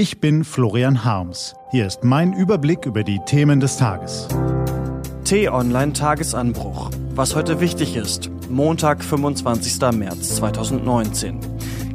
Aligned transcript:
Ich 0.00 0.18
bin 0.18 0.44
Florian 0.44 1.04
Harms. 1.04 1.54
Hier 1.72 1.86
ist 1.86 2.04
mein 2.04 2.32
Überblick 2.32 2.86
über 2.86 3.04
die 3.04 3.20
Themen 3.26 3.60
des 3.60 3.76
Tages. 3.76 4.28
T-Online 5.24 5.92
Tagesanbruch. 5.92 6.90
Was 7.14 7.36
heute 7.36 7.60
wichtig 7.60 7.96
ist. 7.96 8.30
Montag, 8.48 9.04
25. 9.04 9.78
März 9.92 10.36
2019. 10.36 11.40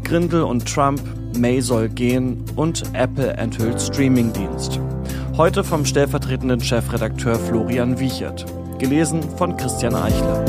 Grindel 0.03 0.43
und 0.43 0.71
Trump, 0.71 1.01
May 1.35 1.61
soll 1.61 1.89
gehen 1.89 2.45
und 2.55 2.83
Apple 2.93 3.33
enthüllt 3.37 3.81
Streamingdienst. 3.81 4.79
Heute 5.35 5.63
vom 5.63 5.83
stellvertretenden 5.83 6.61
Chefredakteur 6.61 7.39
Florian 7.39 7.99
Wiechert. 7.99 8.45
Gelesen 8.77 9.23
von 9.35 9.57
Christian 9.57 9.95
Eichler. 9.95 10.45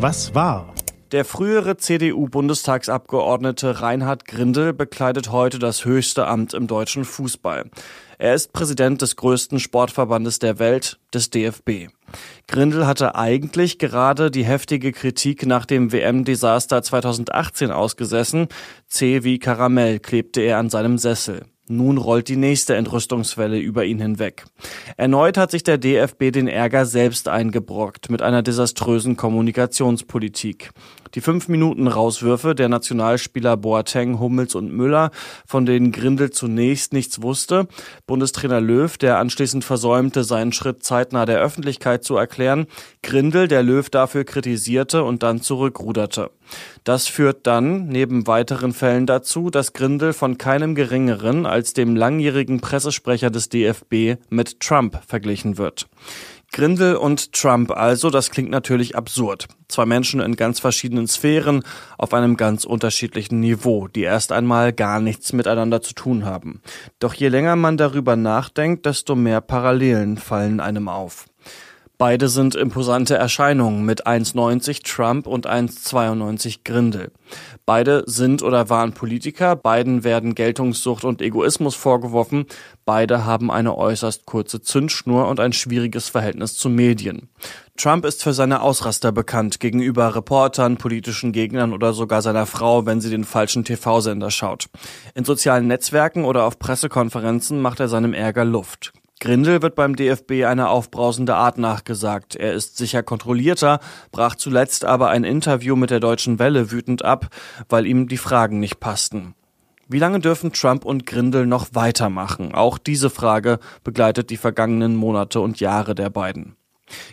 Was 0.00 0.34
war? 0.34 0.72
Der 1.10 1.24
frühere 1.24 1.78
CDU-Bundestagsabgeordnete 1.78 3.80
Reinhard 3.80 4.26
Grindel 4.26 4.74
bekleidet 4.74 5.32
heute 5.32 5.58
das 5.58 5.86
höchste 5.86 6.26
Amt 6.26 6.52
im 6.52 6.66
deutschen 6.66 7.06
Fußball. 7.06 7.70
Er 8.18 8.34
ist 8.34 8.52
Präsident 8.52 9.00
des 9.00 9.16
größten 9.16 9.58
Sportverbandes 9.58 10.38
der 10.38 10.58
Welt, 10.58 10.98
des 11.14 11.30
DFB. 11.30 11.88
Grindel 12.46 12.86
hatte 12.86 13.14
eigentlich 13.14 13.78
gerade 13.78 14.30
die 14.30 14.44
heftige 14.44 14.92
Kritik 14.92 15.46
nach 15.46 15.64
dem 15.64 15.92
WM-Desaster 15.92 16.82
2018 16.82 17.70
ausgesessen. 17.70 18.48
C 18.86 19.24
wie 19.24 19.38
Karamell 19.38 20.00
klebte 20.00 20.42
er 20.42 20.58
an 20.58 20.68
seinem 20.68 20.98
Sessel. 20.98 21.46
Nun 21.70 21.98
rollt 21.98 22.28
die 22.28 22.36
nächste 22.36 22.76
Entrüstungswelle 22.76 23.58
über 23.58 23.84
ihn 23.84 24.00
hinweg. 24.00 24.44
Erneut 24.96 25.36
hat 25.36 25.50
sich 25.50 25.62
der 25.62 25.78
DFB 25.78 26.30
den 26.32 26.48
Ärger 26.48 26.86
selbst 26.86 27.28
eingebrockt 27.28 28.10
mit 28.10 28.22
einer 28.22 28.42
desaströsen 28.42 29.16
Kommunikationspolitik. 29.16 30.70
Die 31.14 31.20
fünf 31.20 31.48
Minuten 31.48 31.86
Rauswürfe 31.86 32.54
der 32.54 32.68
Nationalspieler 32.68 33.56
Boateng, 33.56 34.18
Hummels 34.18 34.54
und 34.54 34.72
Müller, 34.72 35.10
von 35.46 35.66
denen 35.66 35.92
Grindel 35.92 36.30
zunächst 36.30 36.92
nichts 36.92 37.22
wusste, 37.22 37.66
Bundestrainer 38.06 38.60
Löw, 38.60 38.96
der 38.98 39.18
anschließend 39.18 39.64
versäumte, 39.64 40.24
seinen 40.24 40.52
Schritt 40.52 40.84
zeitnah 40.84 41.26
der 41.26 41.40
Öffentlichkeit 41.40 42.04
zu 42.04 42.16
erklären, 42.16 42.66
Grindel, 43.02 43.48
der 43.48 43.62
Löw 43.62 43.88
dafür 43.88 44.24
kritisierte 44.24 45.04
und 45.04 45.22
dann 45.22 45.40
zurückruderte. 45.40 46.30
Das 46.84 47.06
führt 47.06 47.46
dann 47.46 47.88
neben 47.88 48.26
weiteren 48.26 48.72
Fällen 48.72 49.06
dazu, 49.06 49.50
dass 49.50 49.72
Grindel 49.72 50.12
von 50.12 50.38
keinem 50.38 50.74
geringeren 50.74 51.46
als 51.46 51.72
dem 51.72 51.96
langjährigen 51.96 52.60
Pressesprecher 52.60 53.30
des 53.30 53.48
DFB 53.48 54.16
mit 54.30 54.60
Trump 54.60 55.00
verglichen 55.06 55.58
wird. 55.58 55.88
Grindel 56.50 56.96
und 56.96 57.32
Trump 57.34 57.70
also, 57.70 58.08
das 58.08 58.30
klingt 58.30 58.50
natürlich 58.50 58.96
absurd. 58.96 59.48
Zwei 59.68 59.84
Menschen 59.84 60.20
in 60.20 60.34
ganz 60.34 60.60
verschiedenen 60.60 61.06
Sphären 61.06 61.62
auf 61.98 62.14
einem 62.14 62.36
ganz 62.38 62.64
unterschiedlichen 62.64 63.40
Niveau, 63.40 63.86
die 63.86 64.02
erst 64.02 64.32
einmal 64.32 64.72
gar 64.72 65.00
nichts 65.00 65.34
miteinander 65.34 65.82
zu 65.82 65.92
tun 65.92 66.24
haben. 66.24 66.62
Doch 67.00 67.12
je 67.12 67.28
länger 67.28 67.54
man 67.54 67.76
darüber 67.76 68.16
nachdenkt, 68.16 68.86
desto 68.86 69.14
mehr 69.14 69.42
Parallelen 69.42 70.16
fallen 70.16 70.60
einem 70.60 70.88
auf. 70.88 71.26
Beide 72.00 72.28
sind 72.28 72.54
imposante 72.54 73.16
Erscheinungen 73.16 73.84
mit 73.84 74.06
1,90 74.06 74.84
Trump 74.84 75.26
und 75.26 75.48
1,92 75.48 76.60
Grindel. 76.64 77.10
Beide 77.66 78.04
sind 78.06 78.44
oder 78.44 78.70
waren 78.70 78.92
Politiker, 78.92 79.56
beiden 79.56 80.04
werden 80.04 80.36
Geltungssucht 80.36 81.02
und 81.02 81.20
Egoismus 81.20 81.74
vorgeworfen, 81.74 82.46
beide 82.84 83.24
haben 83.24 83.50
eine 83.50 83.76
äußerst 83.76 84.26
kurze 84.26 84.62
Zündschnur 84.62 85.26
und 85.26 85.40
ein 85.40 85.52
schwieriges 85.52 86.08
Verhältnis 86.08 86.56
zu 86.56 86.68
Medien. 86.68 87.30
Trump 87.76 88.04
ist 88.04 88.22
für 88.22 88.32
seine 88.32 88.60
Ausraster 88.60 89.10
bekannt 89.10 89.58
gegenüber 89.58 90.14
Reportern, 90.14 90.76
politischen 90.76 91.32
Gegnern 91.32 91.72
oder 91.72 91.94
sogar 91.94 92.22
seiner 92.22 92.46
Frau, 92.46 92.86
wenn 92.86 93.00
sie 93.00 93.10
den 93.10 93.24
falschen 93.24 93.64
TV-Sender 93.64 94.30
schaut. 94.30 94.66
In 95.16 95.24
sozialen 95.24 95.66
Netzwerken 95.66 96.24
oder 96.24 96.44
auf 96.44 96.60
Pressekonferenzen 96.60 97.60
macht 97.60 97.80
er 97.80 97.88
seinem 97.88 98.14
Ärger 98.14 98.44
Luft. 98.44 98.92
Grindel 99.20 99.62
wird 99.62 99.74
beim 99.74 99.96
DFB 99.96 100.44
eine 100.44 100.68
aufbrausende 100.68 101.34
Art 101.34 101.58
nachgesagt. 101.58 102.36
Er 102.36 102.52
ist 102.52 102.76
sicher 102.76 103.02
kontrollierter, 103.02 103.80
brach 104.12 104.36
zuletzt 104.36 104.84
aber 104.84 105.10
ein 105.10 105.24
Interview 105.24 105.74
mit 105.74 105.90
der 105.90 106.00
Deutschen 106.00 106.38
Welle 106.38 106.70
wütend 106.70 107.04
ab, 107.04 107.28
weil 107.68 107.86
ihm 107.86 108.06
die 108.08 108.16
Fragen 108.16 108.60
nicht 108.60 108.78
passten. 108.78 109.34
Wie 109.88 109.98
lange 109.98 110.20
dürfen 110.20 110.52
Trump 110.52 110.84
und 110.84 111.06
Grindel 111.06 111.46
noch 111.46 111.68
weitermachen? 111.72 112.54
Auch 112.54 112.76
diese 112.76 113.08
Frage 113.08 113.58
begleitet 113.84 114.28
die 114.28 114.36
vergangenen 114.36 114.94
Monate 114.94 115.40
und 115.40 115.60
Jahre 115.60 115.94
der 115.94 116.10
beiden. 116.10 116.57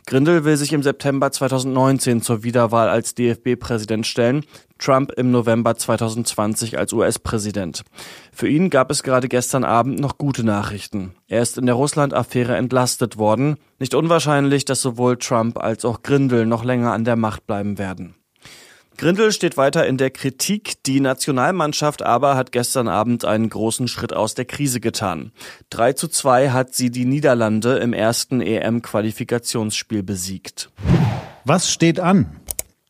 Grindel 0.06 0.46
will 0.46 0.58
sich 0.58 0.74
im 0.74 0.84
September 0.84 1.32
2019 1.32 2.22
zur 2.22 2.44
Wiederwahl 2.44 2.90
als 2.90 3.16
DFB-Präsident 3.16 4.06
stellen, 4.06 4.46
Trump 4.78 5.12
im 5.14 5.32
November 5.32 5.76
2020 5.76 6.78
als 6.78 6.94
US-Präsident. 6.94 7.84
Für 8.32 8.48
ihn 8.48 8.70
gab 8.70 8.92
es 8.92 9.04
gerade 9.04 9.28
gestern 9.28 9.64
Abend 9.64 10.00
noch 10.00 10.18
gute 10.18 10.44
Nachrichten. 10.44 11.16
Er 11.28 11.42
ist 11.42 11.58
in 11.58 11.66
der 11.66 11.76
Russland-Affäre 11.76 12.56
entlastet 12.56 13.18
worden. 13.18 13.58
Nicht 13.80 13.96
unwahrscheinlich, 13.96 14.66
dass 14.66 14.82
sowohl 14.82 15.18
Trump 15.18 15.58
als 15.58 15.86
auch 15.86 16.04
Grindel 16.04 16.46
noch 16.46 16.64
länger 16.64 16.92
an 16.92 17.06
der 17.06 17.16
Macht 17.16 17.48
bleiben 17.48 17.78
werden. 17.78 18.16
Grindel 18.98 19.34
steht 19.34 19.58
weiter 19.58 19.86
in 19.86 19.98
der 19.98 20.10
Kritik. 20.10 20.82
Die 20.86 21.02
Nationalmannschaft 21.02 22.02
aber 22.02 22.36
hat 22.36 22.52
gestern 22.52 22.88
Abend 22.88 23.26
einen 23.26 23.50
großen 23.50 23.88
Schritt 23.88 24.14
aus 24.14 24.36
der 24.36 24.46
Krise 24.46 24.80
getan. 24.80 25.32
3 25.72 25.94
zu 25.94 26.08
2 26.08 26.52
hat 26.52 26.74
sie 26.74 26.92
die 26.92 27.06
Niederlande 27.06 27.78
im 27.78 27.92
ersten 27.92 28.40
EM-Qualifikationsspiel 28.40 30.02
besiegt. 30.02 30.70
Was 31.44 31.70
steht 31.72 32.00
an? 32.00 32.40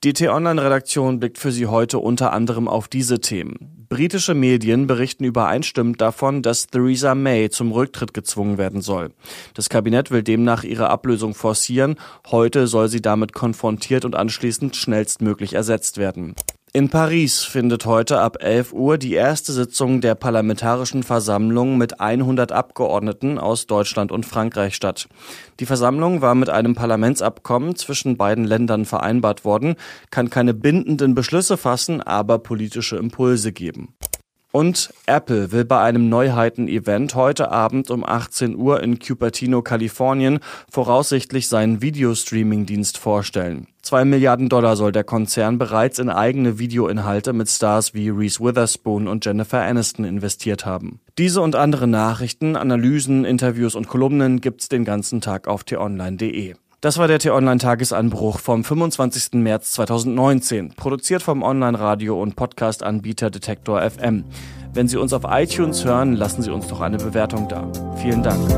Die 0.03 0.13
T-Online-Redaktion 0.13 1.19
blickt 1.19 1.39
für 1.39 1.51
Sie 1.51 1.65
heute 1.65 1.97
unter 1.97 2.31
anderem 2.31 2.67
auf 2.67 2.87
diese 2.87 3.19
Themen. 3.19 3.74
Britische 3.95 4.33
Medien 4.33 4.87
berichten 4.87 5.23
übereinstimmend 5.23 6.01
davon, 6.01 6.41
dass 6.41 6.67
Theresa 6.67 7.15
May 7.15 7.49
zum 7.49 7.71
Rücktritt 7.71 8.13
gezwungen 8.13 8.57
werden 8.57 8.81
soll. 8.81 9.11
Das 9.53 9.69
Kabinett 9.69 10.11
will 10.11 10.21
demnach 10.21 10.65
ihre 10.65 10.89
Ablösung 10.89 11.33
forcieren. 11.33 11.95
Heute 12.29 12.67
soll 12.67 12.89
sie 12.89 13.01
damit 13.01 13.31
konfrontiert 13.31 14.03
und 14.03 14.13
anschließend 14.13 14.75
schnellstmöglich 14.75 15.53
ersetzt 15.53 15.97
werden. 15.97 16.35
In 16.75 16.89
Paris 16.89 17.45
findet 17.45 17.85
heute 17.85 18.19
ab 18.19 18.43
11 18.43 18.73
Uhr 18.73 18.97
die 18.97 19.13
erste 19.13 19.53
Sitzung 19.53 20.01
der 20.01 20.13
Parlamentarischen 20.13 21.03
Versammlung 21.03 21.77
mit 21.77 22.01
100 22.01 22.51
Abgeordneten 22.51 23.39
aus 23.39 23.65
Deutschland 23.65 24.11
und 24.11 24.25
Frankreich 24.25 24.75
statt. 24.75 25.07
Die 25.61 25.65
Versammlung 25.65 26.19
war 26.19 26.35
mit 26.35 26.49
einem 26.49 26.75
Parlamentsabkommen 26.75 27.77
zwischen 27.77 28.17
beiden 28.17 28.43
Ländern 28.43 28.83
vereinbart 28.83 29.45
worden, 29.45 29.75
kann 30.11 30.29
keine 30.29 30.53
bindenden 30.53 31.15
Beschlüsse 31.15 31.55
fassen, 31.55 32.01
aber 32.01 32.39
politische 32.39 32.97
Impulse 32.97 33.53
geben. 33.53 33.95
Und 34.55 34.93
Apple 35.05 35.51
will 35.51 35.65
bei 35.65 35.81
einem 35.81 36.07
Neuheiten-Event 36.07 37.13
heute 37.13 37.51
Abend 37.51 37.91
um 37.91 38.05
18 38.05 38.55
Uhr 38.55 38.81
in 38.81 38.99
Cupertino, 38.99 39.61
Kalifornien, 39.61 40.39
voraussichtlich 40.71 41.49
seinen 41.49 41.81
Videostreaming-Dienst 41.81 42.97
vorstellen. 42.97 43.67
Zwei 43.81 44.05
Milliarden 44.05 44.47
Dollar 44.47 44.77
soll 44.77 44.93
der 44.93 45.03
Konzern 45.03 45.57
bereits 45.57 45.99
in 45.99 46.09
eigene 46.09 46.57
Videoinhalte 46.57 47.33
mit 47.33 47.49
Stars 47.49 47.93
wie 47.93 48.07
Reese 48.07 48.39
Witherspoon 48.39 49.09
und 49.09 49.25
Jennifer 49.25 49.61
Aniston 49.61 50.05
investiert 50.05 50.65
haben. 50.65 51.01
Diese 51.17 51.41
und 51.41 51.57
andere 51.57 51.85
Nachrichten, 51.87 52.55
Analysen, 52.55 53.25
Interviews 53.25 53.75
und 53.75 53.89
Kolumnen 53.89 54.39
gibt's 54.39 54.69
den 54.69 54.85
ganzen 54.85 55.19
Tag 55.19 55.49
auf 55.49 55.65
t-online.de. 55.65 56.55
Das 56.81 56.97
war 56.97 57.07
der 57.07 57.19
T-Online-Tagesanbruch 57.19 58.39
vom 58.39 58.63
25. 58.63 59.33
März 59.41 59.71
2019, 59.71 60.73
produziert 60.75 61.23
vom 61.23 61.41
Online-Radio- 61.41 62.21
und 62.21 62.35
Podcast-Anbieter 62.35 63.31
Detektor 63.31 63.81
FM. 63.81 64.25
Wenn 64.73 64.87
Sie 64.87 64.97
uns 64.97 65.13
auf 65.13 65.23
iTunes 65.25 65.85
hören, 65.85 66.13
lassen 66.13 66.41
Sie 66.41 66.51
uns 66.51 66.67
doch 66.67 66.81
eine 66.81 66.97
Bewertung 66.97 67.47
da. 67.47 67.71
Vielen 67.95 68.23
Dank. 68.23 68.49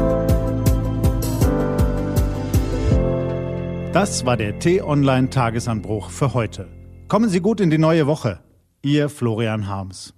Das 3.94 4.25
war 4.25 4.35
der 4.35 4.59
T-Online-Tagesanbruch 4.59 6.09
für 6.09 6.34
heute. 6.34 6.67
Kommen 7.07 7.29
Sie 7.29 7.39
gut 7.39 7.61
in 7.61 7.69
die 7.69 7.78
neue 7.78 8.07
Woche. 8.07 8.39
Ihr 8.81 9.09
Florian 9.09 9.67
Harms. 9.67 10.13